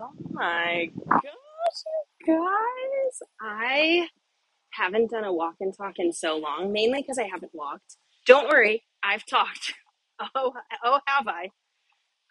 [0.00, 1.22] Oh my gosh,
[2.26, 3.20] you guys.
[3.40, 4.08] I
[4.72, 7.96] haven't done a walk and talk in so long, mainly because I haven't walked.
[8.26, 9.74] Don't worry, I've talked.
[10.34, 10.52] Oh,
[10.84, 11.44] oh, have I?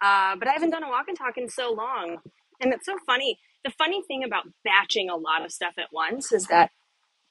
[0.01, 2.17] Uh, but I haven't done a walk and talk in so long.
[2.61, 3.39] And it's so funny.
[3.65, 6.71] The funny thing about batching a lot of stuff at once is that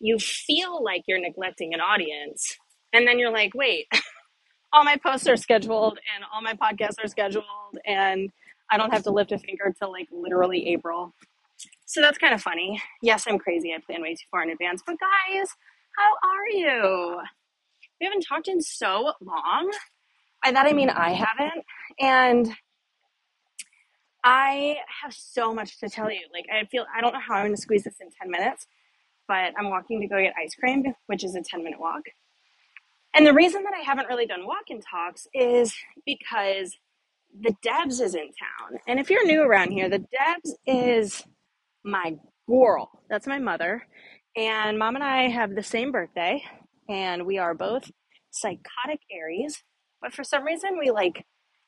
[0.01, 2.57] you feel like you're neglecting an audience.
[2.93, 3.87] And then you're like, wait,
[4.73, 7.45] all my posts are scheduled and all my podcasts are scheduled
[7.87, 8.31] and
[8.71, 11.15] I don't have to lift a finger till like literally April.
[11.87, 12.83] So that's kind of funny.
[13.03, 13.73] Yes, I'm crazy.
[13.73, 14.83] I plan way too far in advance.
[14.85, 15.49] But guys,
[15.97, 17.21] how are you?
[18.01, 19.71] We haven't talked in so long.
[20.45, 21.65] By that I mean I haven't.
[22.01, 22.53] And
[24.25, 26.21] I have so much to tell you.
[26.33, 28.67] Like I feel I don't know how I'm gonna squeeze this in 10 minutes,
[29.29, 32.03] but I'm walking to go get ice cream, which is a 10 minute walk.
[33.15, 35.75] And the reason that I haven't really done walk and talks is
[36.05, 36.77] because
[37.41, 38.79] the Debs is in town.
[38.87, 41.25] And if you're new around here, the Debs is
[41.85, 42.17] my
[42.49, 42.91] girl.
[43.09, 43.87] That's my mother.
[44.37, 46.43] And mom and I have the same birthday,
[46.89, 47.91] and we are both
[48.31, 49.63] psychotic Aries.
[50.03, 51.25] But for some reason, we like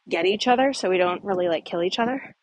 [0.08, 2.34] get each other, so we don't really like kill each other.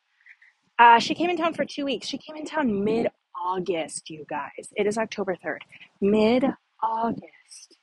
[0.79, 2.07] Uh, she came in town for two weeks.
[2.07, 3.07] She came in town mid
[3.45, 4.69] August, you guys.
[4.75, 5.59] It is October 3rd.
[6.01, 6.45] Mid
[6.83, 7.77] August.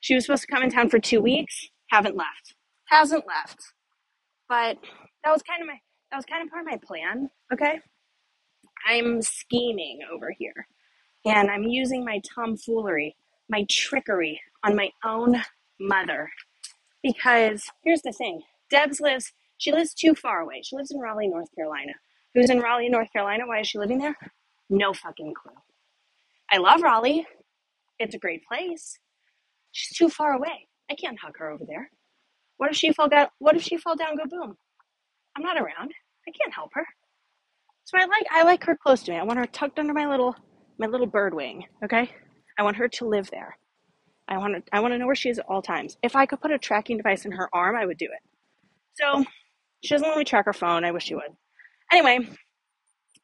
[0.00, 2.54] She was supposed to come in town for two weeks, haven't left.
[2.86, 3.58] Hasn't left.
[4.48, 4.78] But
[5.24, 5.78] that was kind of my
[6.10, 7.80] that was kind of part of my plan, okay?
[8.86, 10.66] I'm scheming over here.
[11.26, 13.16] And I'm using my tomfoolery,
[13.50, 15.42] my trickery on my own
[15.80, 16.30] mother.
[17.02, 18.42] Because here's the thing.
[18.70, 20.62] Debs lives she lives too far away.
[20.64, 21.92] She lives in Raleigh, North Carolina.
[22.34, 23.44] Who's in Raleigh, North Carolina?
[23.46, 24.16] Why is she living there?
[24.70, 25.54] No fucking clue.
[26.50, 27.26] I love Raleigh.
[27.98, 28.98] It's a great place.
[29.72, 30.68] She's too far away.
[30.90, 31.90] I can't hug her over there.
[32.58, 33.28] What if she fell down?
[33.38, 34.16] What if she fell down?
[34.16, 34.56] Go boom.
[35.36, 35.92] I'm not around.
[36.26, 36.84] I can't help her.
[37.84, 39.18] So I like I like her close to me.
[39.18, 40.34] I want her tucked under my little
[40.78, 41.64] my little bird wing.
[41.84, 42.10] Okay.
[42.58, 43.56] I want her to live there.
[44.28, 45.98] I want to I want to know where she is at all times.
[46.02, 48.22] If I could put a tracking device in her arm, I would do it.
[48.94, 49.24] So
[49.82, 50.84] she doesn't let me track her phone.
[50.84, 51.32] I wish she would.
[51.92, 52.28] Anyway,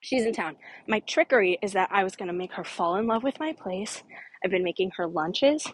[0.01, 0.57] she's in town.
[0.87, 3.53] My trickery is that I was going to make her fall in love with my
[3.53, 4.03] place.
[4.45, 5.67] I've been making her lunches.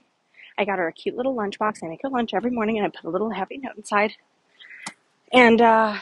[0.59, 1.83] I got her a cute little lunchbox.
[1.83, 4.13] I make her lunch every morning and I put a little happy note inside.
[5.33, 5.97] And uh,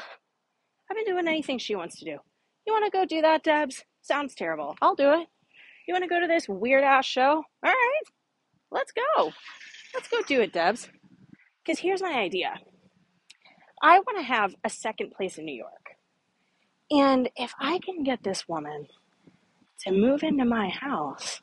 [0.90, 2.18] I've been doing anything she wants to do.
[2.66, 3.84] You want to go do that, Debs?
[4.02, 4.76] Sounds terrible.
[4.80, 5.28] I'll do it.
[5.86, 7.30] You want to go to this weird ass show?
[7.30, 8.02] All right,
[8.70, 9.32] let's go.
[9.92, 10.88] Let's go do it, Debs.
[11.64, 12.54] Because here's my idea
[13.82, 15.96] I want to have a second place in New York.
[16.90, 18.86] And if I can get this woman
[19.80, 21.42] to move into my house,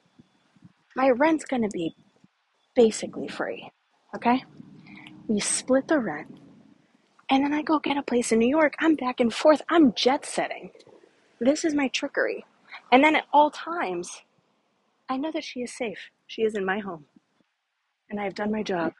[0.96, 1.96] my rent's going to be
[2.76, 3.72] basically free.
[4.16, 4.44] Okay?
[5.28, 6.40] We split the rent.
[7.30, 8.74] And then I go get a place in New York.
[8.80, 9.62] I'm back and forth.
[9.70, 10.72] I'm jet setting.
[11.40, 12.46] This is my trickery.
[12.92, 14.22] And then at all times,
[15.10, 16.10] I know that she is safe.
[16.28, 17.06] She is in my home.
[18.10, 18.94] And I have done my job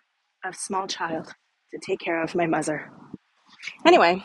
[0.46, 1.34] of small child
[1.72, 2.90] to take care of my mother.
[3.86, 4.24] Anyway,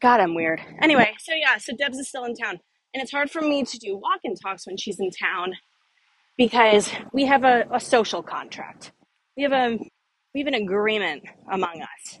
[0.00, 0.60] God, I'm weird.
[0.82, 2.60] Anyway, so yeah, so Debs is still in town.
[2.92, 5.52] And it's hard for me to do walk in talks when she's in town
[6.38, 8.92] because we have a, a social contract.
[9.36, 9.78] We have a
[10.34, 12.20] we have an agreement among us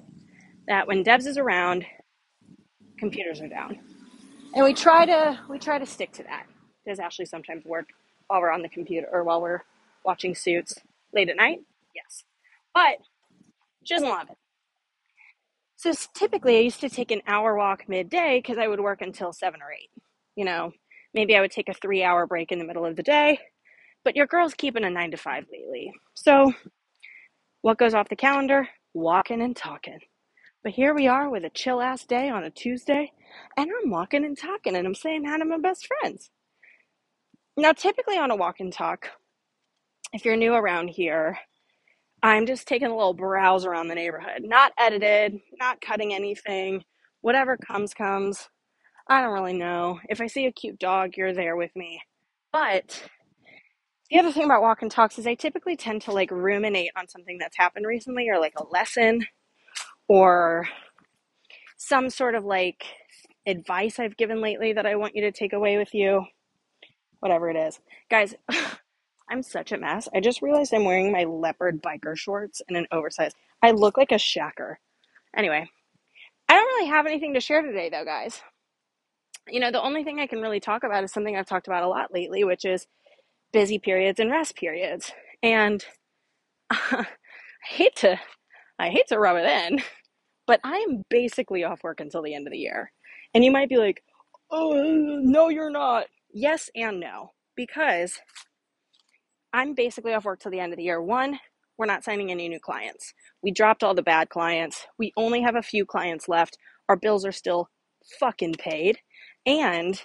[0.66, 1.86] that when Debs is around,
[2.98, 3.78] computers are down.
[4.54, 6.46] And we try to we try to stick to that.
[6.86, 7.88] Does Ashley sometimes work
[8.26, 9.62] while we're on the computer or while we're
[10.04, 10.74] watching suits
[11.14, 11.60] late at night?
[11.94, 12.24] Yes.
[12.74, 12.98] But
[13.84, 14.36] she doesn't love it.
[15.76, 19.32] So typically, I used to take an hour walk midday because I would work until
[19.32, 19.90] seven or eight.
[20.34, 20.72] You know,
[21.14, 23.38] maybe I would take a three hour break in the middle of the day,
[24.04, 25.92] but your girl's keeping a nine to five lately.
[26.14, 26.52] So,
[27.62, 28.68] what goes off the calendar?
[28.94, 29.98] Walking and talking.
[30.62, 33.12] But here we are with a chill ass day on a Tuesday,
[33.56, 36.30] and I'm walking and talking, and I'm saying hi to my best friends.
[37.56, 39.10] Now, typically on a walk and talk,
[40.12, 41.38] if you're new around here,
[42.22, 46.82] I'm just taking a little browse around the neighborhood, not edited, not cutting anything.
[47.20, 48.48] Whatever comes, comes.
[49.08, 50.00] I don't really know.
[50.08, 52.00] If I see a cute dog, you're there with me.
[52.52, 53.02] But
[54.10, 57.08] the other thing about walk and talks is I typically tend to like ruminate on
[57.08, 59.26] something that's happened recently or like a lesson
[60.08, 60.66] or
[61.76, 62.84] some sort of like
[63.46, 66.24] advice I've given lately that I want you to take away with you.
[67.20, 67.80] Whatever it is.
[68.10, 68.34] Guys,
[69.30, 70.08] I'm such a mess.
[70.14, 73.36] I just realized I'm wearing my leopard biker shorts and an oversized.
[73.62, 74.76] I look like a shacker.
[75.36, 75.68] Anyway,
[76.48, 78.40] I don't really have anything to share today, though, guys.
[79.46, 81.82] You know, the only thing I can really talk about is something I've talked about
[81.82, 82.86] a lot lately, which is
[83.52, 85.12] busy periods and rest periods.
[85.42, 85.84] And
[86.70, 87.06] I
[87.64, 88.20] hate to,
[88.78, 89.80] I hate to rub it in,
[90.46, 92.92] but I am basically off work until the end of the year.
[93.34, 94.02] And you might be like,
[94.50, 94.74] oh,
[95.22, 96.06] no, you're not.
[96.32, 98.18] Yes and no, because
[99.52, 101.02] I'm basically off work till the end of the year.
[101.02, 101.38] One,
[101.78, 103.14] we're not signing any new clients.
[103.42, 104.86] We dropped all the bad clients.
[104.98, 106.58] We only have a few clients left.
[106.88, 107.68] Our bills are still
[108.20, 108.98] fucking paid.
[109.46, 110.00] And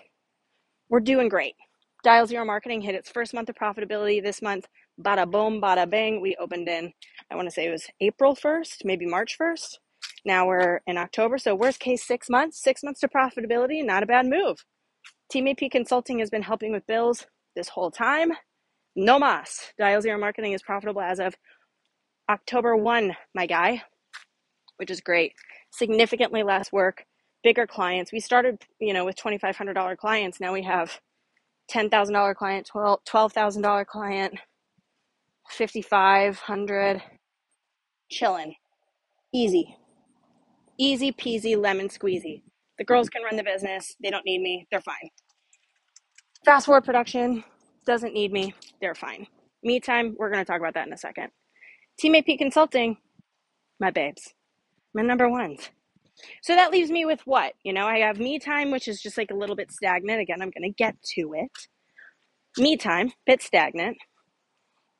[0.89, 1.55] we're doing great.
[2.03, 4.67] Dial Zero Marketing hit its first month of profitability this month.
[5.01, 6.19] Bada boom, bada bang.
[6.19, 6.91] We opened in,
[7.31, 9.77] I want to say it was April 1st, maybe March 1st.
[10.25, 11.37] Now we're in October.
[11.37, 14.65] So, worst case, six months, six months to profitability, not a bad move.
[15.31, 18.33] Team AP Consulting has been helping with bills this whole time.
[18.95, 19.71] No mas.
[19.77, 21.35] Dial Zero Marketing is profitable as of
[22.29, 23.81] October 1, my guy,
[24.75, 25.33] which is great.
[25.71, 27.05] Significantly less work,
[27.43, 28.11] bigger clients.
[28.11, 30.41] We started, you know, with $2,500 clients.
[30.41, 30.99] Now we have
[31.71, 34.39] $10,000 client, $12,000 client,
[35.49, 37.01] 5,500.
[38.09, 38.55] Chilling.
[39.33, 39.75] Easy.
[40.77, 42.43] Easy peasy lemon squeezy.
[42.77, 43.95] The girls can run the business.
[44.01, 44.67] They don't need me.
[44.71, 45.09] They're fine.
[46.45, 47.43] Fast forward production
[47.85, 48.53] doesn't need me.
[48.81, 49.27] They're fine.
[49.63, 51.29] Me time, we're going to talk about that in a second.
[51.99, 52.97] Team AP Consulting,
[53.79, 54.33] my babes,
[54.93, 55.69] my number ones.
[56.41, 57.53] So that leaves me with what?
[57.63, 60.21] You know, I have me time, which is just like a little bit stagnant.
[60.21, 61.51] Again, I'm going to get to it.
[62.57, 63.97] Me time, bit stagnant.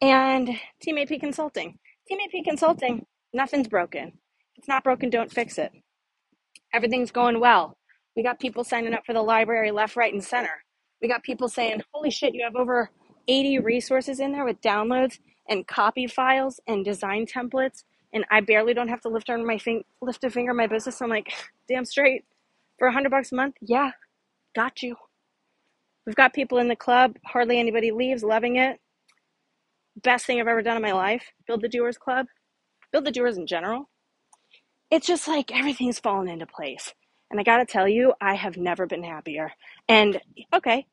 [0.02, 0.50] And
[0.82, 1.80] Team AP Consulting.
[2.08, 4.08] Team AP Consulting, nothing's broken.
[4.10, 5.72] If it's not broken, don't fix it.
[6.74, 7.78] Everything's going well.
[8.16, 10.64] We got people signing up for the library left, right, and center.
[11.02, 12.90] We got people saying, holy shit, you have over
[13.28, 17.84] 80 resources in there with downloads and copy files and design templates.
[18.14, 19.60] And I barely don't have to lift my
[20.02, 21.02] lift a finger in my business.
[21.02, 21.34] I'm like,
[21.70, 22.26] damn straight.
[22.80, 23.92] For a hundred bucks a month, yeah,
[24.56, 24.96] got you.
[26.06, 28.80] We've got people in the club, hardly anybody leaves, loving it.
[30.04, 31.24] Best thing I've ever done in my life.
[31.48, 32.28] Build the Doers Club.
[32.92, 33.90] Build the Doers in general.
[34.92, 36.94] It's just like everything's fallen into place.
[37.32, 39.52] And I gotta tell you, I have never been happier.
[39.90, 40.22] And
[40.54, 40.88] okay,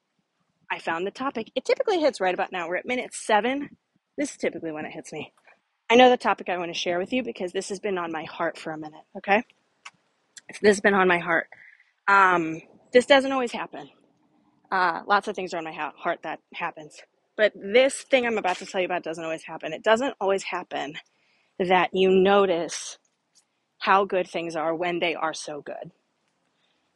[0.70, 1.50] I found the topic.
[1.54, 2.68] It typically hits right about now.
[2.68, 3.76] We're at minute seven.
[4.18, 5.32] This is typically when it hits me.
[5.90, 8.12] I know the topic I want to share with you because this has been on
[8.12, 9.42] my heart for a minute, okay?
[10.62, 11.48] This has been on my heart.
[12.08, 13.90] Um, this doesn't always happen.
[14.70, 16.96] Uh, lots of things are on my heart that happens.
[17.36, 19.72] But this thing I'm about to tell you about doesn't always happen.
[19.72, 20.94] It doesn't always happen
[21.58, 22.98] that you notice
[23.80, 25.92] how good things are when they are so good.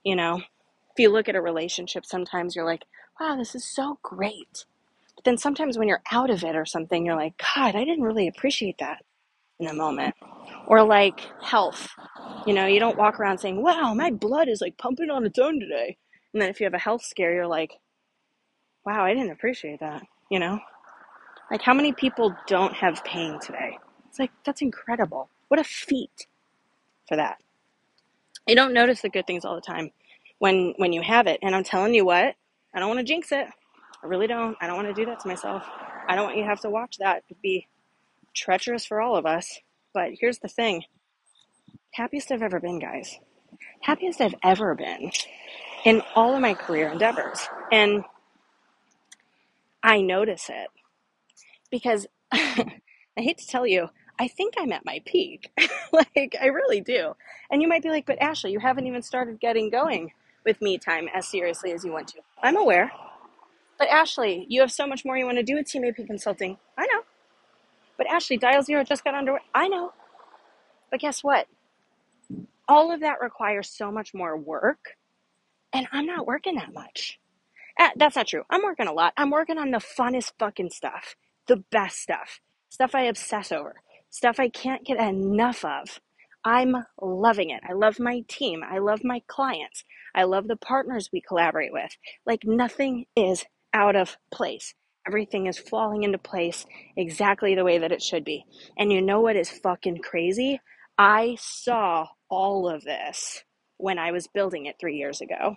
[0.04, 2.84] You know, if you look at a relationship, sometimes you're like,
[3.20, 4.66] wow, this is so great.
[5.24, 8.28] Then sometimes when you're out of it or something, you're like, God, I didn't really
[8.28, 9.02] appreciate that
[9.58, 10.14] in the moment.
[10.66, 11.88] Or like health.
[12.46, 15.38] You know, you don't walk around saying, wow, my blood is like pumping on its
[15.38, 15.96] own today.
[16.32, 17.78] And then if you have a health scare, you're like,
[18.84, 20.02] wow, I didn't appreciate that.
[20.30, 20.58] You know?
[21.50, 23.78] Like, how many people don't have pain today?
[24.08, 25.28] It's like, that's incredible.
[25.48, 26.26] What a feat
[27.08, 27.38] for that.
[28.46, 29.90] You don't notice the good things all the time
[30.38, 31.38] when when you have it.
[31.42, 32.34] And I'm telling you what,
[32.74, 33.46] I don't want to jinx it.
[34.04, 34.56] I really don't.
[34.60, 35.64] I don't want to do that to myself.
[36.06, 37.24] I don't want you to have to watch that.
[37.30, 37.66] It'd be
[38.34, 39.60] treacherous for all of us.
[39.94, 40.84] But here's the thing
[41.94, 43.18] happiest I've ever been, guys.
[43.80, 45.10] Happiest I've ever been
[45.84, 47.48] in all of my career endeavors.
[47.72, 48.04] And
[49.82, 50.68] I notice it
[51.70, 52.72] because I
[53.16, 55.50] hate to tell you, I think I'm at my peak.
[55.92, 57.14] like, I really do.
[57.50, 60.12] And you might be like, but Ashley, you haven't even started getting going
[60.44, 62.18] with me time as seriously as you want to.
[62.42, 62.92] I'm aware.
[63.78, 66.58] But Ashley, you have so much more you want to do with Team AP Consulting.
[66.78, 67.02] I know.
[67.98, 69.40] But Ashley, Dial Zero just got underway.
[69.54, 69.92] I know.
[70.90, 71.46] But guess what?
[72.68, 74.96] All of that requires so much more work,
[75.72, 77.18] and I'm not working that much.
[77.78, 78.42] Uh, that's not true.
[78.50, 79.12] I'm working a lot.
[79.16, 81.16] I'm working on the funnest fucking stuff,
[81.48, 86.00] the best stuff, stuff I obsess over, stuff I can't get enough of.
[86.44, 87.62] I'm loving it.
[87.68, 88.62] I love my team.
[88.62, 89.84] I love my clients.
[90.14, 91.96] I love the partners we collaborate with.
[92.26, 94.74] Like nothing is out of place.
[95.06, 96.66] Everything is falling into place
[96.96, 98.46] exactly the way that it should be.
[98.78, 100.60] And you know what is fucking crazy?
[100.98, 103.44] I saw all of this
[103.78, 105.56] when I was building it three years ago.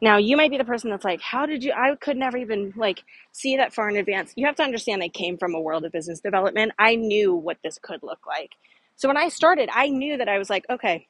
[0.00, 1.72] Now, you might be the person that's like, how did you?
[1.72, 4.32] I could never even like see that far in advance.
[4.36, 6.72] You have to understand I came from a world of business development.
[6.78, 8.50] I knew what this could look like.
[8.96, 11.08] So when I started, I knew that I was like, okay,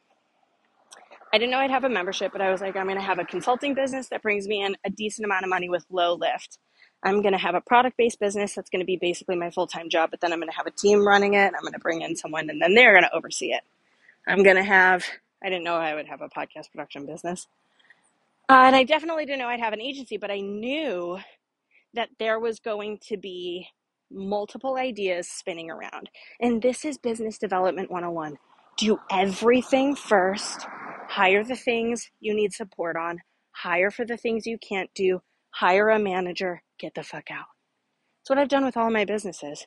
[1.33, 3.21] I didn't know I'd have a membership, but I was like, I'm going to have
[3.21, 6.59] a consulting business that brings me in a decent amount of money with low lift.
[7.05, 9.67] I'm going to have a product based business that's going to be basically my full
[9.67, 11.55] time job, but then I'm going to have a team running it.
[11.57, 13.63] I'm going to bring in someone and then they're going to oversee it.
[14.27, 15.05] I'm going to have,
[15.43, 17.49] I didn't know I would have a podcast production business.
[18.49, 21.19] Uh, and I definitely didn't know I'd have an agency, but I knew
[21.95, 23.69] that there was going to be
[24.11, 26.11] multiple ideas spinning around.
[26.41, 28.39] And this is business development 101.
[28.79, 30.67] Do everything first.
[31.13, 33.19] Hire the things you need support on.
[33.51, 35.21] Hire for the things you can't do.
[35.51, 36.63] Hire a manager.
[36.79, 37.45] Get the fuck out.
[38.17, 39.67] That's what I've done with all my businesses.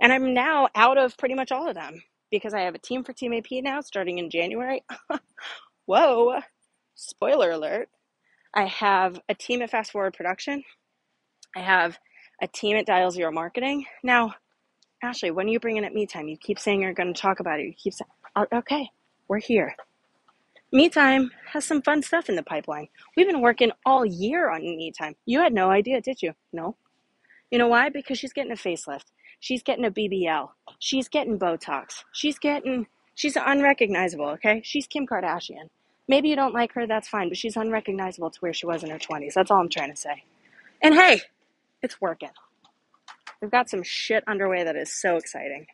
[0.00, 3.04] And I'm now out of pretty much all of them because I have a team
[3.04, 4.82] for Team AP now starting in January.
[5.86, 6.40] Whoa,
[6.96, 7.88] spoiler alert.
[8.52, 10.64] I have a team at Fast Forward Production.
[11.54, 11.96] I have
[12.42, 13.86] a team at Dial Zero Marketing.
[14.02, 14.34] Now,
[15.00, 16.26] Ashley, when are you bringing up Me Time?
[16.26, 17.66] You keep saying you're going to talk about it.
[17.66, 18.88] You keep saying, oh, uh, okay,
[19.28, 19.76] we're here.
[20.74, 22.88] Me Time has some fun stuff in the pipeline.
[23.14, 25.16] We've been working all year on Me Time.
[25.26, 26.32] You had no idea, did you?
[26.50, 26.76] No.
[27.50, 27.90] You know why?
[27.90, 29.04] Because she's getting a facelift.
[29.38, 30.48] She's getting a BBL.
[30.78, 32.04] She's getting Botox.
[32.12, 34.62] She's getting, she's unrecognizable, okay?
[34.64, 35.68] She's Kim Kardashian.
[36.08, 38.88] Maybe you don't like her, that's fine, but she's unrecognizable to where she was in
[38.88, 39.34] her 20s.
[39.34, 40.24] That's all I'm trying to say.
[40.80, 41.20] And hey,
[41.82, 42.30] it's working.
[43.42, 45.66] We've got some shit underway that is so exciting.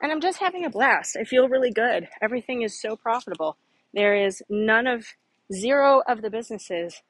[0.00, 1.16] And I'm just having a blast.
[1.16, 2.08] I feel really good.
[2.20, 3.56] Everything is so profitable.
[3.94, 5.06] There is none of,
[5.52, 7.02] zero of the businesses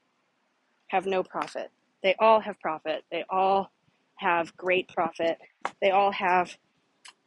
[0.88, 1.70] have no profit.
[2.02, 3.04] They all have profit.
[3.10, 3.70] They all
[4.16, 5.38] have great profit.
[5.80, 6.56] They all have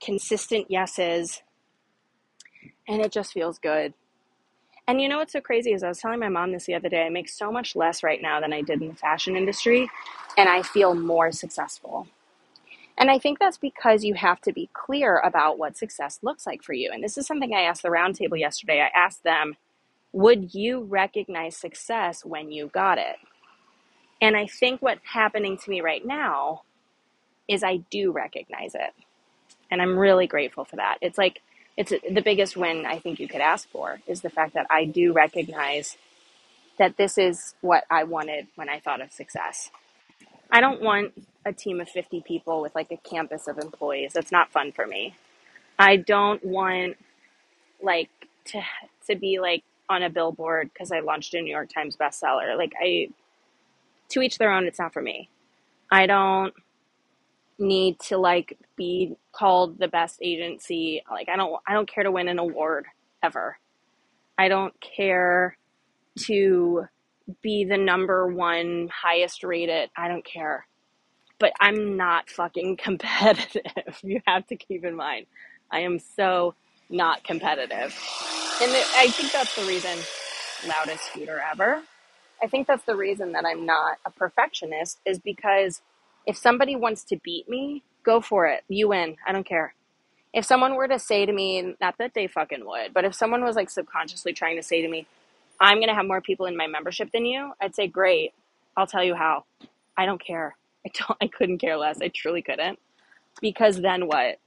[0.03, 1.41] consistent yeses.
[2.87, 3.93] And it just feels good.
[4.87, 6.89] And you know what's so crazy is I was telling my mom this the other
[6.89, 7.05] day.
[7.05, 9.89] I make so much less right now than I did in the fashion industry,
[10.37, 12.07] and I feel more successful.
[12.97, 16.63] And I think that's because you have to be clear about what success looks like
[16.63, 16.91] for you.
[16.93, 18.81] And this is something I asked the roundtable yesterday.
[18.81, 19.55] I asked them,
[20.13, 23.17] would you recognize success when you got it?
[24.21, 26.63] And I think what's happening to me right now
[27.49, 28.93] is I do recognize it.
[29.69, 30.97] And I'm really grateful for that.
[31.01, 31.41] It's like
[31.75, 34.85] it's the biggest win I think you could ask for is the fact that I
[34.85, 35.97] do recognize
[36.79, 39.69] that this is what I wanted when I thought of success.
[40.49, 41.13] I don't want
[41.45, 44.13] a team of 50 people with like a campus of employees.
[44.13, 45.15] That's not fun for me.
[45.77, 46.97] I don't want
[47.81, 48.09] like
[48.45, 48.61] to
[49.07, 52.57] to be like on a billboard because I launched a New York Times bestseller.
[52.57, 53.09] Like I
[54.09, 55.29] to each their own, it's not for me.
[55.91, 56.53] I don't
[57.59, 61.03] need to like be called the best agency.
[61.09, 62.85] Like I don't I don't care to win an award
[63.23, 63.57] ever.
[64.37, 65.57] I don't care
[66.21, 66.85] to
[67.41, 69.89] be the number one highest rated.
[69.97, 70.67] I don't care.
[71.39, 73.99] But I'm not fucking competitive.
[74.03, 75.27] you have to keep in mind.
[75.71, 76.55] I am so
[76.89, 77.97] not competitive.
[78.61, 79.97] And I think that's the reason
[80.67, 81.83] loudest scooter ever.
[82.43, 85.81] I think that's the reason that I'm not a perfectionist is because
[86.25, 88.63] if somebody wants to beat me, go for it.
[88.69, 89.17] You win.
[89.27, 89.75] I don't care.
[90.33, 93.43] If someone were to say to me, not that they fucking would, but if someone
[93.43, 95.07] was like subconsciously trying to say to me,
[95.59, 98.33] I'm going to have more people in my membership than you, I'd say, great.
[98.77, 99.45] I'll tell you how.
[99.97, 100.55] I don't care.
[100.85, 101.99] I don't, I couldn't care less.
[102.01, 102.79] I truly couldn't.
[103.41, 104.39] Because then what?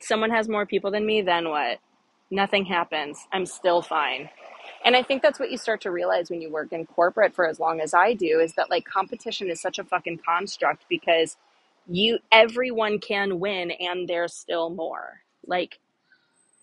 [0.00, 1.78] Someone has more people than me, then what?
[2.30, 3.26] Nothing happens.
[3.32, 4.30] I'm still fine.
[4.84, 7.46] And I think that's what you start to realize when you work in corporate for
[7.48, 11.36] as long as I do is that like competition is such a fucking construct because
[11.88, 15.20] you everyone can win and there's still more.
[15.46, 15.78] Like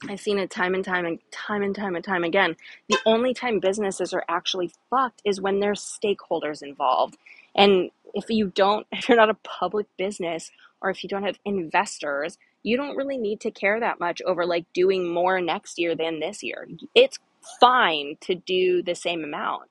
[0.09, 2.57] I've seen it time and time and time and time and time again.
[2.89, 7.17] The only time businesses are actually fucked is when there's stakeholders involved.
[7.55, 11.39] And if you don't, if you're not a public business or if you don't have
[11.45, 15.95] investors, you don't really need to care that much over like doing more next year
[15.95, 16.67] than this year.
[16.95, 17.19] It's
[17.59, 19.69] fine to do the same amount.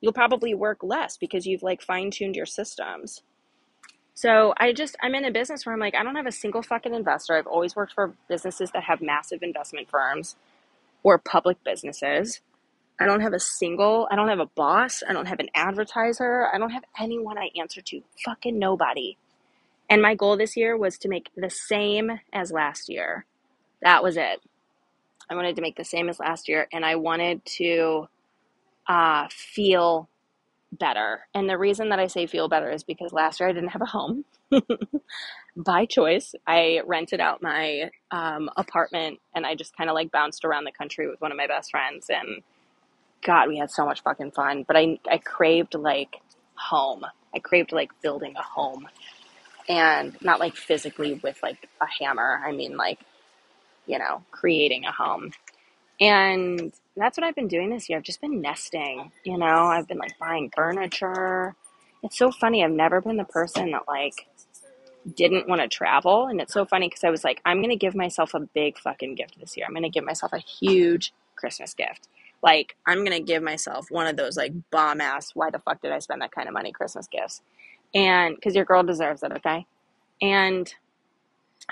[0.00, 3.22] You'll probably work less because you've like fine tuned your systems.
[4.14, 6.62] So I just, I'm in a business where I'm like, I don't have a single
[6.62, 7.36] fucking investor.
[7.36, 10.36] I've always worked for businesses that have massive investment firms
[11.04, 12.40] or public businesses.
[13.00, 15.02] I don't have a single, I don't have a boss.
[15.08, 16.48] I don't have an advertiser.
[16.52, 18.02] I don't have anyone I answer to.
[18.24, 19.16] Fucking nobody.
[19.90, 23.26] And my goal this year was to make the same as last year.
[23.82, 24.40] That was it.
[25.28, 28.08] I wanted to make the same as last year, and I wanted to
[28.86, 30.08] uh, feel
[30.72, 31.20] better.
[31.34, 33.82] And the reason that I say feel better is because last year I didn't have
[33.82, 34.24] a home
[35.56, 36.34] by choice.
[36.46, 40.72] I rented out my um, apartment and I just kind of like bounced around the
[40.72, 42.10] country with one of my best friends.
[42.10, 42.42] And
[43.24, 44.64] God, we had so much fucking fun.
[44.66, 46.16] But I, I craved like
[46.54, 47.04] home.
[47.34, 48.88] I craved like building a home
[49.68, 52.40] and not like physically with like a hammer.
[52.44, 53.00] I mean, like
[53.86, 55.32] you know, creating a home.
[56.00, 57.98] And that's what I've been doing this year.
[57.98, 61.54] I've just been nesting, you know, I've been like buying furniture.
[62.02, 62.64] It's so funny.
[62.64, 64.26] I've never been the person that like
[65.14, 66.26] didn't want to travel.
[66.26, 68.78] And it's so funny because I was like, I'm going to give myself a big
[68.78, 69.66] fucking gift this year.
[69.66, 72.08] I'm going to give myself a huge Christmas gift.
[72.44, 75.92] Like, I'm to give myself one of those like bomb ass, why the fuck did
[75.92, 77.40] I spend that kind of money Christmas gifts?
[77.94, 79.64] And because your girl deserves it, okay?
[80.20, 80.72] And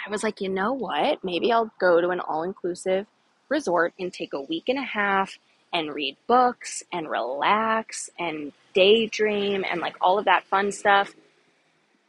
[0.05, 1.23] I was like, you know what?
[1.23, 3.07] Maybe I'll go to an all inclusive
[3.51, 5.39] resort and take a week and a half
[5.75, 11.15] and read books and relax and daydream and like all of that fun stuff.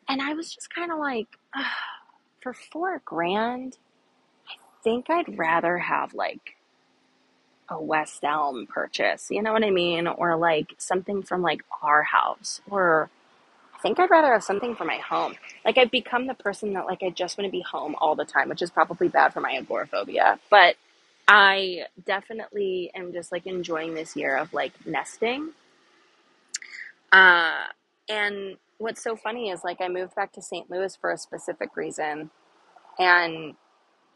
[0.07, 1.27] And I was just kind of like,
[2.39, 3.77] for four grand,
[4.47, 4.53] I
[4.85, 6.55] think I'd rather have like
[7.73, 10.07] a West Elm purchase, you know what I mean?
[10.07, 12.61] Or like something from like Arhaus.
[12.69, 13.09] Or
[13.75, 15.35] I think I'd rather have something for my home.
[15.65, 18.25] Like I've become the person that like I just want to be home all the
[18.25, 20.39] time, which is probably bad for my agoraphobia.
[20.49, 20.75] But
[21.27, 25.51] I definitely am just like enjoying this year of like nesting.
[27.11, 27.65] Uh,
[28.09, 30.69] and what's so funny is like I moved back to St.
[30.69, 32.29] Louis for a specific reason.
[32.99, 33.55] And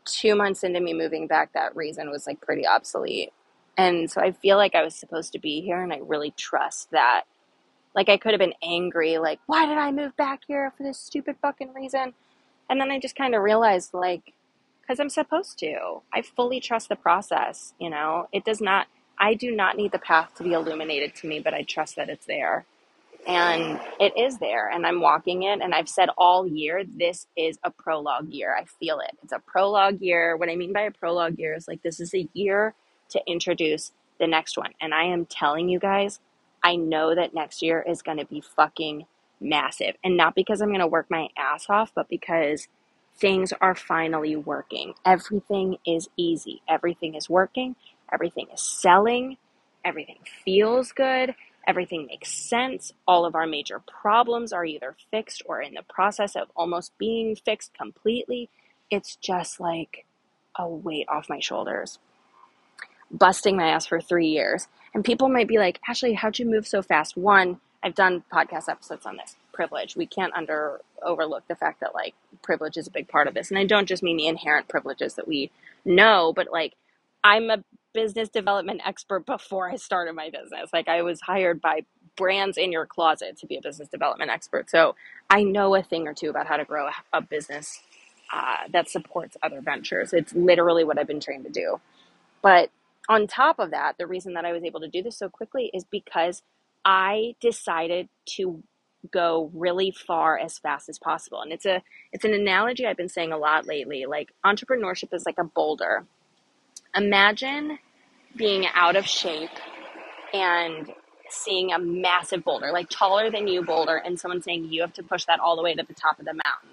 [0.06, 3.32] two months into me moving back, that reason was like pretty obsolete.
[3.78, 6.92] And so I feel like I was supposed to be here and I really trust
[6.92, 7.24] that.
[7.96, 11.00] Like I could have been angry, like, why did I move back here for this
[11.00, 12.14] stupid fucking reason?
[12.70, 14.34] And then I just kind of realized, like,
[14.82, 16.02] because I'm supposed to.
[16.14, 18.28] I fully trust the process, you know?
[18.32, 18.88] It does not,
[19.20, 22.10] I do not need the path to be illuminated to me, but I trust that
[22.10, 22.66] it's there.
[23.28, 25.60] And it is there, and I'm walking it.
[25.62, 28.56] And I've said all year, this is a prologue year.
[28.56, 29.18] I feel it.
[29.24, 30.38] It's a prologue year.
[30.38, 32.74] What I mean by a prologue year is like this is a year
[33.10, 34.74] to introduce the next one.
[34.82, 36.20] And I am telling you guys,
[36.64, 39.06] I know that next year is going to be fucking
[39.40, 39.96] massive.
[40.04, 42.68] And not because I'm going to work my ass off, but because
[43.18, 44.94] things are finally working.
[45.06, 46.62] Everything is easy.
[46.68, 47.76] Everything is working.
[48.12, 49.38] Everything is selling.
[49.86, 51.36] Everything feels good.
[51.68, 52.94] Everything makes sense.
[53.08, 57.36] All of our major problems are either fixed or in the process of almost being
[57.36, 58.50] fixed completely.
[58.90, 60.06] It's just like
[60.58, 62.00] a weight off my shoulders.
[63.12, 64.68] Busting my ass for three years.
[64.94, 67.16] And people might be like, Ashley, how'd you move so fast?
[67.16, 69.96] One, I've done podcast episodes on this privilege.
[69.96, 73.50] We can't under overlook the fact that like privilege is a big part of this.
[73.50, 75.52] And I don't just mean the inherent privileges that we
[75.86, 76.74] know, but like
[77.24, 80.70] I'm a business development expert before I started my business.
[80.74, 81.82] Like I was hired by
[82.16, 84.70] brands in your closet to be a business development expert.
[84.70, 84.96] So
[85.30, 87.82] I know a thing or two about how to grow a business
[88.34, 90.14] uh, that supports other ventures.
[90.14, 91.80] It's literally what I've been trained to do.
[92.42, 92.70] But
[93.10, 95.72] on top of that, the reason that I was able to do this so quickly
[95.74, 96.42] is because
[96.84, 98.64] I decided to
[99.12, 101.42] go really far as fast as possible.
[101.42, 104.06] And it's a it's an analogy I've been saying a lot lately.
[104.06, 106.06] Like entrepreneurship is like a boulder.
[106.96, 107.80] Imagine
[108.36, 109.50] being out of shape
[110.34, 110.92] and
[111.30, 115.04] seeing a massive boulder, like taller than you boulder, and someone saying you have to
[115.04, 116.70] push that all the way to the top of the mountain.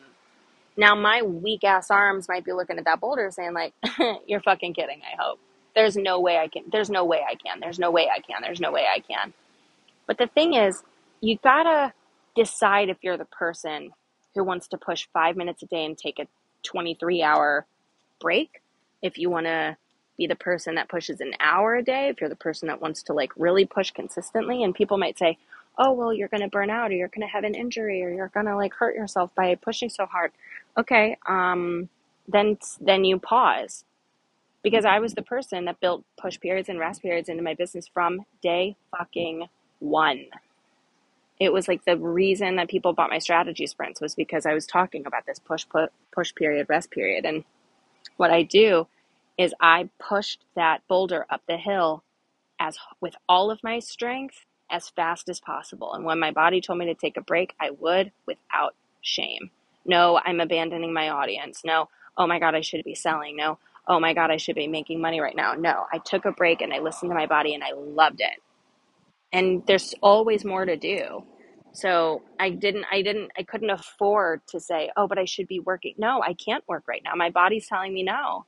[0.76, 3.74] Now my weak ass arms might be looking at that boulder saying like,
[4.26, 5.38] "You're fucking kidding." I hope.
[5.74, 6.64] There's no way I can.
[6.70, 7.60] There's no way I can.
[7.60, 8.42] There's no way I can.
[8.42, 9.32] There's no way I can.
[10.06, 10.82] But the thing is,
[11.20, 11.92] you gotta
[12.34, 13.90] decide if you're the person
[14.34, 16.26] who wants to push five minutes a day and take a
[16.64, 17.66] 23 hour
[18.20, 18.60] break.
[19.02, 19.76] If you want to
[20.16, 23.02] be the person that pushes an hour a day, if you're the person that wants
[23.04, 25.38] to like really push consistently, and people might say,
[25.78, 28.08] oh, well, you're going to burn out or you're going to have an injury or
[28.08, 30.30] you're going to like hurt yourself by pushing so hard.
[30.78, 31.16] Okay.
[31.26, 31.88] Um,
[32.28, 33.84] then, then you pause
[34.64, 37.88] because I was the person that built push periods and rest periods into my business
[37.88, 39.48] from day fucking
[39.80, 40.26] one.
[41.40, 44.66] It was like the reason that people bought my strategy sprints was because I was
[44.66, 47.26] talking about this push put push period rest period.
[47.26, 47.44] And
[48.16, 48.88] what I do
[49.38, 52.04] is I pushed that boulder up the hill
[52.60, 55.92] as with all of my strength as fast as possible.
[55.94, 59.50] And when my body told me to take a break I would without shame.
[59.84, 61.62] No I'm abandoning my audience.
[61.64, 63.36] No oh my god I should be selling.
[63.36, 65.54] No oh my god I should be making money right now.
[65.54, 68.40] No I took a break and I listened to my body and I loved it.
[69.32, 71.24] And there's always more to do.
[71.74, 75.60] So i didn't i didn't i couldn't afford to say oh but i should be
[75.60, 75.94] working.
[75.98, 77.14] No i can't work right now.
[77.16, 78.46] My body's telling me no.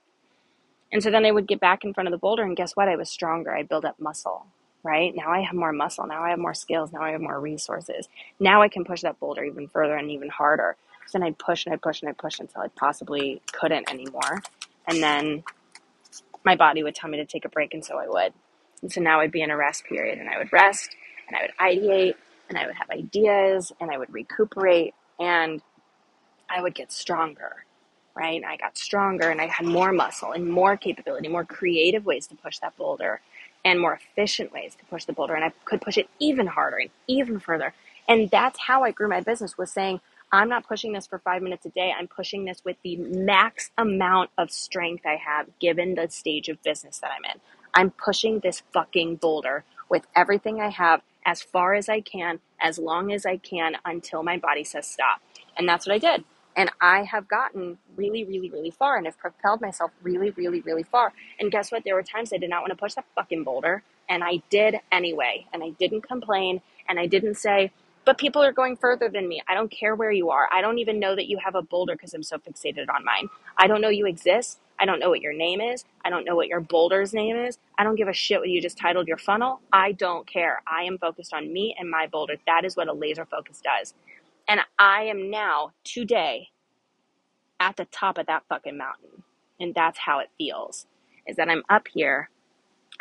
[0.92, 2.88] And so then i would get back in front of the boulder and guess what?
[2.88, 3.54] I was stronger.
[3.54, 4.46] I built up muscle
[4.84, 5.14] right?
[5.16, 6.06] Now i have more muscle.
[6.06, 6.92] Now i have more skills.
[6.92, 8.08] Now i have more resources.
[8.40, 10.76] Now i can push that boulder even further and even harder.
[11.06, 14.42] So then i'd push and i'd push and i'd push until i possibly couldn't anymore
[14.88, 15.44] and then
[16.44, 18.32] my body would tell me to take a break and so i would
[18.82, 20.90] and so now I'd be in a rest period and I would rest
[21.28, 22.14] and I would ideate
[22.48, 25.62] and I would have ideas and I would recuperate and
[26.50, 27.64] I would get stronger,
[28.16, 28.42] right?
[28.44, 32.36] I got stronger and I had more muscle and more capability, more creative ways to
[32.36, 33.20] push that boulder
[33.64, 35.34] and more efficient ways to push the boulder.
[35.34, 37.74] And I could push it even harder and even further.
[38.08, 40.00] And that's how I grew my business was saying,
[40.32, 41.92] I'm not pushing this for five minutes a day.
[41.96, 46.62] I'm pushing this with the max amount of strength I have given the stage of
[46.62, 47.40] business that I'm in.
[47.74, 52.78] I'm pushing this fucking boulder with everything I have as far as I can, as
[52.78, 55.20] long as I can, until my body says stop.
[55.56, 56.24] And that's what I did.
[56.56, 60.84] And I have gotten really, really, really far and have propelled myself really, really, really
[60.84, 61.12] far.
[61.38, 61.84] And guess what?
[61.84, 64.76] There were times I did not want to push that fucking boulder, and I did
[64.90, 65.46] anyway.
[65.52, 67.72] And I didn't complain, and I didn't say,
[68.06, 69.42] but people are going further than me.
[69.48, 70.48] I don't care where you are.
[70.52, 73.28] I don't even know that you have a boulder because I'm so fixated on mine.
[73.58, 74.60] I don't know you exist.
[74.80, 75.84] I don't know what your name is.
[76.04, 77.58] I don't know what your boulder's name is.
[77.78, 79.60] I don't give a shit what you just titled your funnel.
[79.72, 80.62] I don't care.
[80.68, 82.36] I am focused on me and my boulder.
[82.48, 83.94] That is what a laser focus does.
[84.48, 86.50] And I am now, today,
[87.60, 89.22] at the top of that fucking mountain.
[89.60, 90.86] And that's how it feels
[91.26, 92.30] is that I'm up here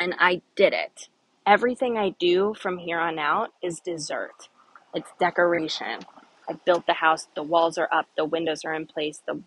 [0.00, 1.08] and I did it.
[1.46, 4.48] Everything I do from here on out is dessert.
[4.94, 6.00] It's decoration.
[6.48, 9.40] I built the house, the walls are up, the windows are in place, the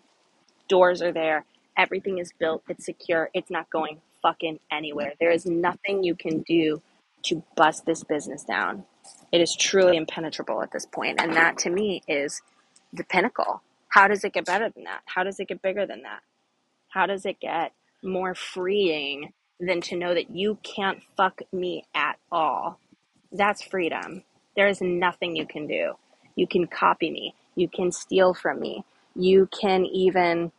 [0.68, 1.44] doors are there,
[1.76, 5.14] everything is built, it's secure, it's not going fucking anywhere.
[5.20, 6.82] There is nothing you can do
[7.24, 8.84] to bust this business down.
[9.32, 12.42] It is truly impenetrable at this point, and that to me is
[12.92, 13.62] the pinnacle.
[13.88, 15.02] How does it get better than that?
[15.06, 16.20] How does it get bigger than that?
[16.88, 17.72] How does it get
[18.02, 22.80] more freeing than to know that you can't fuck me at all?
[23.32, 24.24] That's freedom.
[24.60, 25.94] There is nothing you can do.
[26.36, 27.34] You can copy me.
[27.54, 28.84] You can steal from me.
[29.16, 30.52] You can even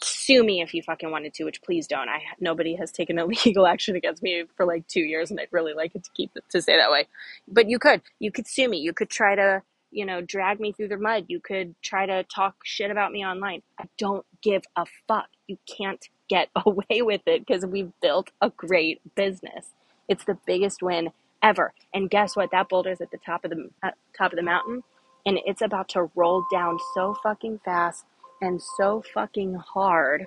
[0.00, 2.08] sue me if you fucking wanted to, which please don't.
[2.08, 5.48] I nobody has taken a legal action against me for like two years, and I'd
[5.50, 7.08] really like it to keep to stay that way.
[7.48, 8.78] But you could, you could sue me.
[8.78, 11.24] You could try to, you know, drag me through the mud.
[11.26, 13.62] You could try to talk shit about me online.
[13.80, 15.26] I don't give a fuck.
[15.48, 19.72] You can't get away with it because we've built a great business.
[20.08, 21.10] It's the biggest win
[21.42, 21.72] ever.
[21.94, 22.50] And guess what?
[22.52, 24.82] That boulder is at the top of the uh, top of the mountain,
[25.26, 28.04] and it's about to roll down so fucking fast
[28.42, 30.26] and so fucking hard.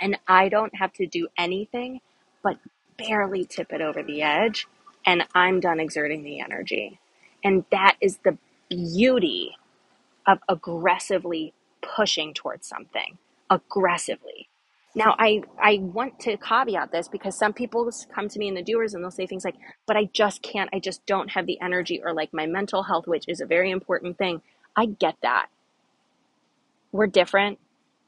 [0.00, 2.00] And I don't have to do anything
[2.42, 2.58] but
[2.98, 4.66] barely tip it over the edge,
[5.06, 7.00] and I'm done exerting the energy.
[7.42, 9.56] And that is the beauty
[10.26, 13.18] of aggressively pushing towards something
[13.50, 14.48] aggressively.
[14.94, 18.62] Now, I, I want to caveat this because some people come to me in the
[18.62, 21.60] doers and they'll say things like, but I just can't, I just don't have the
[21.60, 24.42] energy or like my mental health, which is a very important thing.
[24.76, 25.48] I get that.
[26.92, 27.58] We're different.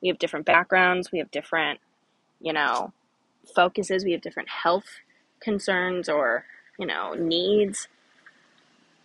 [0.03, 1.11] We have different backgrounds.
[1.13, 1.81] We have different,
[2.41, 2.93] you know,
[3.55, 4.05] focuses.
[4.05, 4.87] We have different health
[5.41, 6.45] concerns or,
[6.79, 7.89] you know, needs.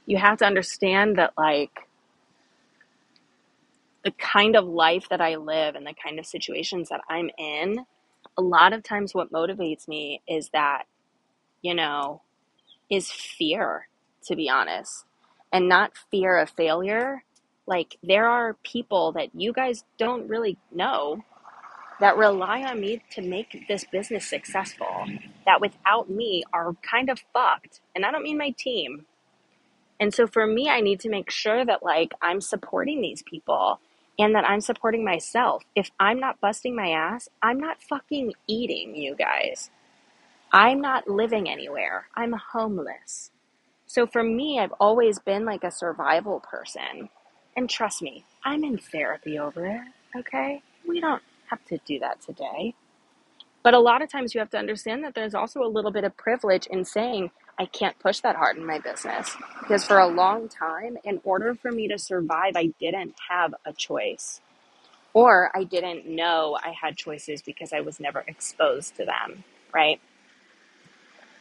[0.06, 1.88] You have to understand that, like,
[4.04, 7.86] the kind of life that I live and the kind of situations that I'm in,
[8.38, 10.84] a lot of times what motivates me is that,
[11.62, 12.22] you know,
[12.90, 13.88] is fear,
[14.26, 15.06] to be honest,
[15.52, 17.24] and not fear of failure.
[17.68, 21.24] Like, there are people that you guys don't really know
[22.00, 25.06] that rely on me to make this business successful,
[25.46, 27.80] that without me are kind of fucked.
[27.96, 29.06] And I don't mean my team.
[30.00, 33.80] And so for me, I need to make sure that like I'm supporting these people
[34.22, 35.64] and that I'm supporting myself.
[35.76, 39.72] If I'm not busting my ass, I'm not fucking eating, you guys.
[40.52, 42.08] I'm not living anywhere.
[42.16, 43.32] I'm homeless.
[43.88, 47.10] So for me, I've always been like a survival person.
[47.58, 49.82] And trust me, I'm in therapy over it,
[50.18, 50.62] okay?
[50.88, 52.76] We don't have to do that today.
[53.64, 56.04] But a lot of times you have to understand that there's also a little bit
[56.04, 60.08] of privilege in saying, I can't push that hard in my business because for a
[60.08, 64.42] long time, in order for me to survive, I didn't have a choice.
[65.14, 70.02] Or I didn't know I had choices because I was never exposed to them, right?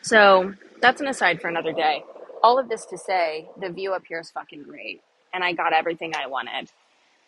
[0.03, 2.05] So that's an aside for another day.
[2.43, 5.03] All of this to say, the view up here is fucking great.
[5.35, 6.71] And I got everything I wanted.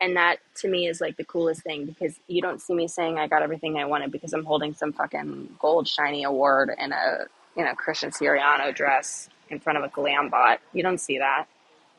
[0.00, 3.18] And that to me is like the coolest thing because you don't see me saying
[3.18, 7.26] I got everything I wanted because I'm holding some fucking gold shiny award and a
[7.56, 10.60] you know, Christian Siriano dress in front of a glam bot.
[10.72, 11.46] You don't see that.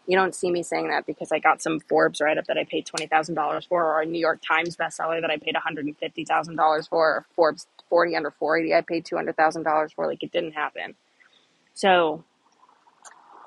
[0.06, 2.66] You don't see me saying that because I got some Forbes write up that I
[2.66, 7.26] paid $20,000 for, or a New York Times bestseller that I paid $150,000 for, or
[7.36, 10.08] Forbes 40 under 480 I paid $200,000 for.
[10.08, 10.96] Like, it didn't happen.
[11.74, 12.26] So,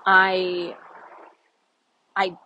[0.07, 0.77] I,
[2.14, 2.37] I,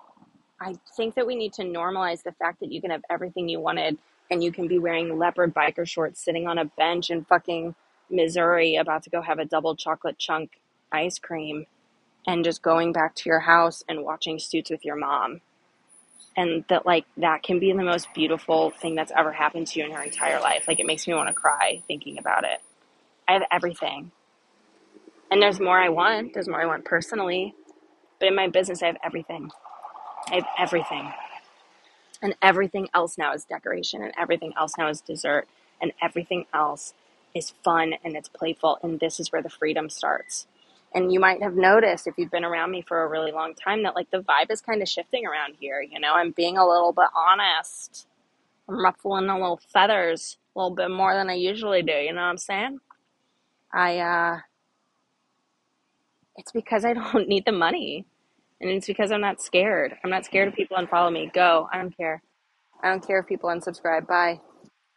[0.61, 3.61] I think that we need to normalize the fact that you can have everything you
[3.61, 3.97] wanted
[4.31, 7.75] and you can be wearing leopard biker shorts sitting on a bench and fucking
[8.11, 10.61] Missouri about to go have a double chocolate chunk
[10.93, 11.67] ice cream
[12.27, 15.41] and just going back to your house and watching Suits with your mom.
[16.37, 19.87] And that, like, that can be the most beautiful thing that's ever happened to you
[19.87, 20.67] in your entire life.
[20.69, 22.61] Like, it makes me want to cry thinking about it.
[23.29, 24.13] I have everything.
[25.31, 26.35] And there's more I want.
[26.35, 27.55] There's more I want personally.
[28.19, 29.51] But in my business, I have everything.
[30.29, 31.13] I have everything.
[32.23, 35.49] And everything else now is decoration, and everything else now is dessert,
[35.81, 36.95] and everything else
[37.35, 40.47] is fun and it's playful, and this is where the freedom starts.
[40.95, 43.85] And you might have noticed if you've been around me for a really long time
[43.85, 45.81] that like the vibe is kind of shifting around here.
[45.81, 48.07] You know, I'm being a little bit honest.
[48.69, 51.93] I'm ruffling a little feathers a little bit more than I usually do.
[51.93, 52.79] You know what I'm saying?
[53.73, 54.39] I, uh,
[56.37, 58.07] it's because I don't need the money.
[58.61, 59.95] And it's because I'm not scared.
[60.05, 61.31] I'm not scared of people unfollow me.
[61.33, 61.69] Go.
[61.73, 62.23] I don't care.
[62.83, 64.07] I don't care if people unsubscribe.
[64.07, 64.41] Bye.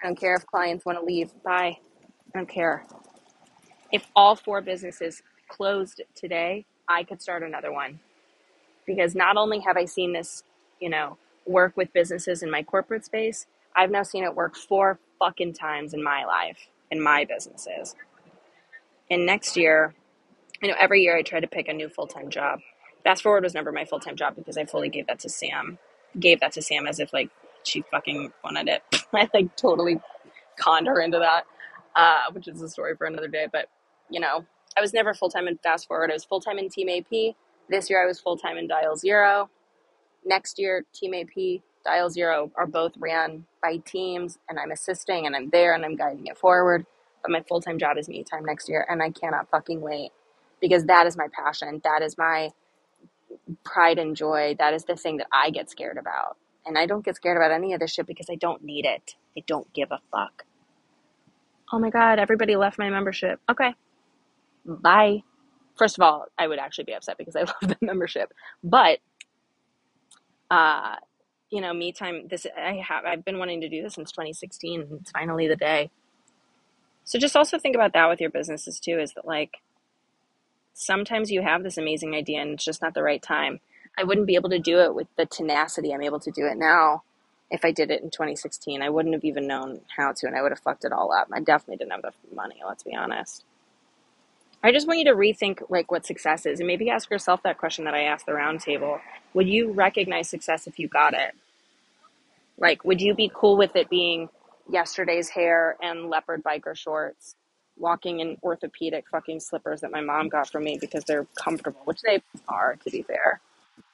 [0.01, 1.31] I don't care if clients want to leave.
[1.43, 1.77] Bye.
[2.33, 2.85] I don't care.
[3.91, 7.99] If all four businesses closed today, I could start another one.
[8.85, 10.43] Because not only have I seen this,
[10.79, 14.99] you know, work with businesses in my corporate space, I've now seen it work four
[15.19, 16.57] fucking times in my life,
[16.91, 17.95] in my businesses.
[19.11, 19.93] And next year,
[20.61, 22.59] you know, every year I try to pick a new full time job.
[23.03, 25.77] Fast forward was never my full time job because I fully gave that to Sam.
[26.19, 27.29] Gave that to Sam as if like
[27.63, 28.83] she fucking wanted it.
[29.13, 29.99] I like totally
[30.59, 31.45] conned her into that,
[31.95, 33.47] uh, which is a story for another day.
[33.51, 33.67] But
[34.09, 34.45] you know,
[34.77, 36.11] I was never full time in Fast Forward.
[36.11, 37.35] I was full time in Team AP.
[37.69, 39.49] This year I was full time in Dial Zero.
[40.25, 45.35] Next year, Team AP, Dial Zero are both ran by teams, and I'm assisting and
[45.35, 46.85] I'm there and I'm guiding it forward.
[47.21, 50.11] But my full time job is me time next year, and I cannot fucking wait
[50.61, 51.81] because that is my passion.
[51.83, 52.51] That is my
[53.63, 54.55] pride and joy.
[54.59, 56.37] That is the thing that I get scared about.
[56.65, 59.15] And I don't get scared about any of this shit because I don't need it.
[59.37, 60.45] I don't give a fuck.
[61.73, 63.39] Oh my God, everybody left my membership.
[63.49, 63.73] Okay,
[64.63, 65.23] bye.
[65.75, 68.31] First of all, I would actually be upset because I love the membership.
[68.63, 68.99] But,
[70.51, 70.97] uh,
[71.49, 74.81] you know, me time, this, I have, I've been wanting to do this since 2016
[74.81, 75.89] and it's finally the day.
[77.05, 79.57] So just also think about that with your businesses too, is that like,
[80.75, 83.61] sometimes you have this amazing idea and it's just not the right time.
[83.97, 86.55] I wouldn't be able to do it with the tenacity I'm able to do it
[86.55, 87.01] now
[87.53, 88.81] if I did it in 2016.
[88.81, 91.27] I wouldn't have even known how to and I would have fucked it all up.
[91.31, 93.45] I definitely didn't have the money, let's be honest.
[94.63, 97.59] I just want you to rethink like what success is and maybe ask yourself that
[97.59, 98.99] question that I asked the roundtable.
[99.35, 101.35] Would you recognize success if you got it?
[102.57, 104.29] Like, would you be cool with it being
[104.71, 107.35] yesterday's hair and leopard biker shorts,
[107.77, 112.01] walking in orthopedic fucking slippers that my mom got for me because they're comfortable, which
[112.01, 113.41] they are, to be fair.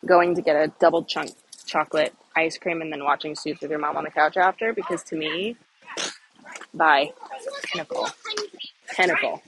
[0.05, 1.31] Going to get a double chunk
[1.65, 5.03] chocolate ice cream and then watching Suits with your mom on the couch after because
[5.03, 5.55] to me,
[6.73, 7.11] bye.
[7.71, 8.07] Pinnacle.
[8.95, 9.41] Pinnacle.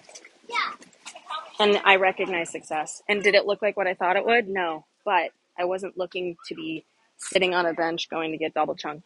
[1.60, 3.04] And I recognize success.
[3.08, 4.48] And did it look like what I thought it would?
[4.48, 4.86] No.
[5.06, 6.86] But I wasn't looking to be
[7.18, 9.04] sitting on a bench going to get double chunk,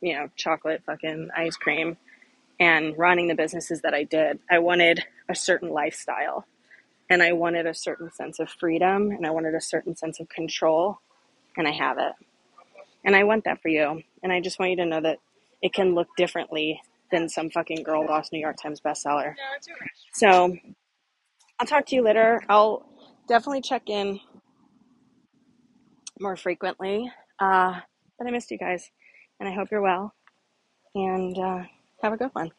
[0.00, 1.96] you know, chocolate fucking ice cream
[2.60, 4.38] and running the businesses that I did.
[4.50, 6.46] I wanted a certain lifestyle
[7.10, 10.28] and I wanted a certain sense of freedom and I wanted a certain sense of
[10.28, 11.00] control
[11.56, 12.12] and I have it.
[13.04, 14.02] And I want that for you.
[14.22, 15.18] And I just want you to know that
[15.62, 19.34] it can look differently than some fucking girl lost New York Times bestseller.
[20.12, 20.56] So
[21.60, 22.42] I'll talk to you later.
[22.48, 22.86] I'll
[23.28, 24.20] definitely check in
[26.20, 27.10] more frequently.
[27.38, 27.80] Uh,
[28.18, 28.90] but I missed you guys
[29.40, 30.14] and I hope you're well
[30.94, 31.62] and uh,
[32.02, 32.50] have a good one.